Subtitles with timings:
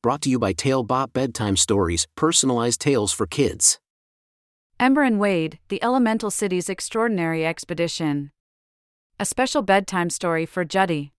[0.00, 3.80] Brought to you by Talebot Bedtime Stories, personalized tales for kids.
[4.78, 8.30] Ember and Wade, The Elemental City's Extraordinary Expedition.
[9.18, 11.12] A special bedtime story for Juddy.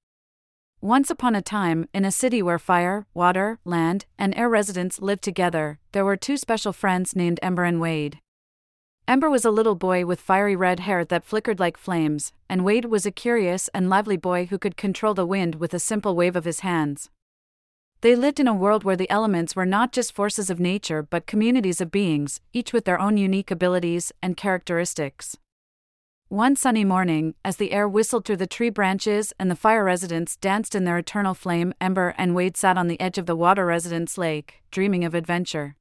[0.80, 5.24] Once upon a time, in a city where fire, water, land, and air residents lived
[5.26, 8.22] together, there were two special friends named Ember and Wade.
[9.10, 12.86] Ember was a little boy with fiery red hair that flickered like flames, and Wade
[12.86, 16.38] was a curious and lively boy who could control the wind with a simple wave
[16.38, 17.10] of his hands.
[18.02, 21.28] They lived in a world where the elements were not just forces of nature but
[21.28, 25.36] communities of beings, each with their own unique abilities and characteristics.
[26.30, 30.38] One sunny morning, as the air whistled through the tree branches and the fire residents
[30.38, 33.66] danced in their eternal flame, Ember and Wade sat on the edge of the water
[33.66, 35.76] residents' lake, dreaming of adventure.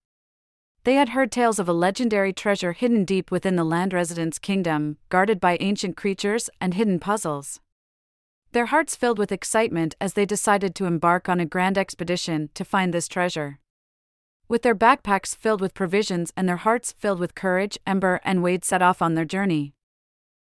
[0.84, 4.96] They had heard tales of a legendary treasure hidden deep within the land residents' kingdom,
[5.08, 7.60] guarded by ancient creatures and hidden puzzles.
[8.52, 12.64] Their hearts filled with excitement as they decided to embark on a grand expedition to
[12.64, 13.58] find this treasure.
[14.48, 18.64] With their backpacks filled with provisions and their hearts filled with courage, Ember and Wade
[18.64, 19.74] set off on their journey.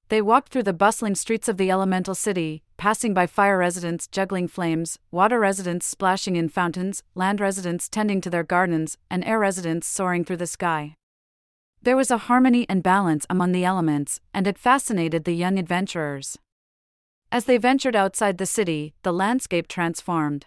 [0.09, 4.49] They walked through the bustling streets of the elemental city, passing by fire residents juggling
[4.49, 9.87] flames, water residents splashing in fountains, land residents tending to their gardens, and air residents
[9.87, 10.97] soaring through the sky.
[11.81, 16.39] There was a harmony and balance among the elements, and it fascinated the young adventurers.
[17.35, 20.47] As they ventured outside the city, the landscape transformed.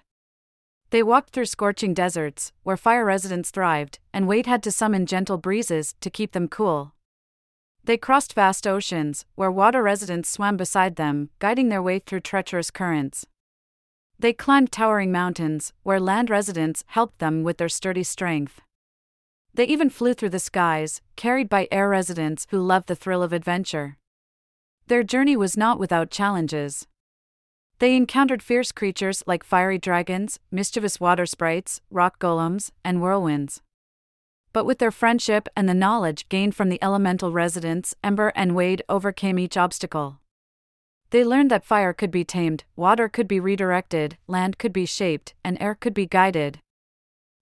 [0.89, 5.37] They walked through scorching deserts, where fire residents thrived, and Wade had to summon gentle
[5.37, 6.93] breezes to keep them cool.
[7.83, 12.71] They crossed vast oceans, where water residents swam beside them, guiding their way through treacherous
[12.71, 13.25] currents.
[14.17, 18.61] They climbed towering mountains, where land residents helped them with their sturdy strength.
[19.53, 23.33] They even flew through the skies, carried by air residents who loved the thrill of
[23.33, 23.97] adventure.
[24.87, 26.87] Their journey was not without challenges.
[27.79, 33.61] They encountered fierce creatures like fiery dragons, mischievous water sprites, rock golems, and whirlwinds.
[34.53, 38.81] But with their friendship and the knowledge gained from the elemental residents, Ember and Wade
[38.87, 40.21] overcame each obstacle.
[41.09, 45.33] They learned that fire could be tamed, water could be redirected, land could be shaped,
[45.43, 46.59] and air could be guided.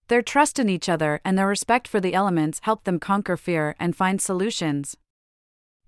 [0.08, 3.76] Their trust in each other and their respect for the elements helped them conquer fear
[3.78, 4.96] and find solutions.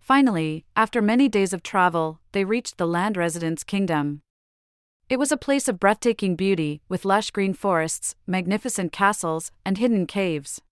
[0.09, 4.23] Finally, after many days of travel, they reached the land residents' kingdom.
[5.11, 10.07] It was a place of breathtaking beauty, with lush green forests, magnificent castles, and hidden
[10.07, 10.63] caves.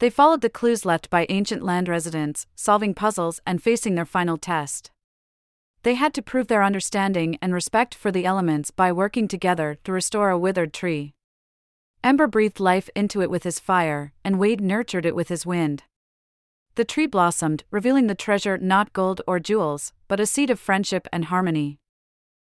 [0.00, 4.36] They followed the clues left by ancient land residents, solving puzzles and facing their final
[4.36, 4.90] test.
[5.82, 9.92] They had to prove their understanding and respect for the elements by working together to
[9.92, 11.14] restore a withered tree.
[12.04, 15.84] Ember breathed life into it with his fire, and Wade nurtured it with his wind.
[16.74, 21.06] The tree blossomed, revealing the treasure not gold or jewels, but a seed of friendship
[21.12, 21.78] and harmony.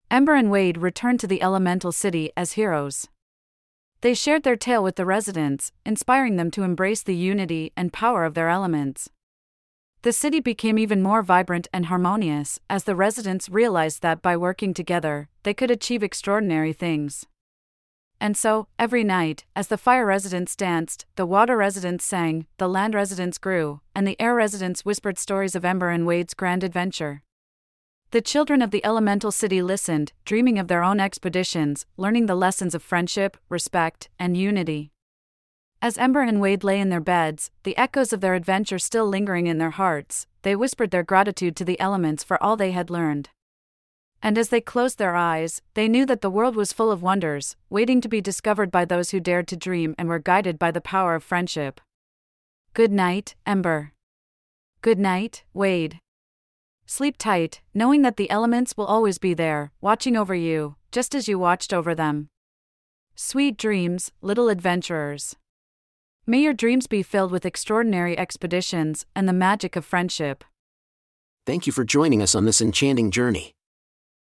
[0.08, 3.08] Ember and Wade returned to the elemental city as heroes.
[4.02, 8.24] They shared their tale with the residents, inspiring them to embrace the unity and power
[8.24, 9.08] of their elements.
[10.02, 14.74] The city became even more vibrant and harmonious as the residents realized that by working
[14.74, 17.26] together, they could achieve extraordinary things.
[18.24, 22.94] And so, every night, as the fire residents danced, the water residents sang, the land
[22.94, 27.22] residents grew, and the air residents whispered stories of Ember and Wade's grand adventure.
[28.12, 32.74] The children of the elemental city listened, dreaming of their own expeditions, learning the lessons
[32.74, 34.90] of friendship, respect, and unity.
[35.82, 39.48] As Ember and Wade lay in their beds, the echoes of their adventure still lingering
[39.48, 43.28] in their hearts, they whispered their gratitude to the elements for all they had learned
[44.24, 47.56] and as they closed their eyes, they knew that the world was full of wonders,
[47.68, 50.80] waiting to be discovered by those who dared to dream and were guided by the
[50.80, 51.78] power of friendship.
[52.72, 53.92] Good night, Ember.
[54.80, 56.00] Good night, Wade.
[56.86, 61.28] Sleep tight, knowing that the elements will always be there, watching over you, just as
[61.28, 62.28] you watched over them.
[63.14, 65.36] Sweet dreams, little adventurers.
[66.26, 70.44] May your dreams be filled with extraordinary expeditions and the magic of friendship.
[71.44, 73.54] Thank you for joining us on this enchanting journey.